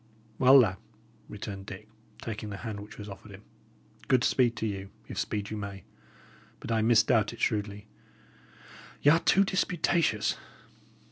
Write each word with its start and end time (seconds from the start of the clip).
"Well, 0.39 0.57
lad," 0.57 0.77
returned 1.29 1.67
Dick, 1.67 1.87
taking 2.23 2.49
the 2.49 2.57
hand 2.65 2.79
which 2.79 2.97
was 2.97 3.07
offered 3.07 3.31
him, 3.31 3.43
"good 4.07 4.23
speed 4.23 4.55
to 4.55 4.65
you, 4.65 4.89
if 5.07 5.19
speed 5.19 5.51
you 5.51 5.57
may. 5.57 5.83
But 6.59 6.71
I 6.71 6.81
misdoubt 6.81 7.33
it 7.33 7.39
shrewdly. 7.39 7.85
Y' 9.03 9.09
are 9.11 9.19
too 9.19 9.43
disputatious." 9.43 10.37